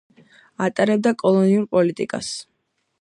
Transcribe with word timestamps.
ატარებდა 0.67 1.13
კოლონიურ 1.23 1.67
პოლიტიკას. 1.77 2.33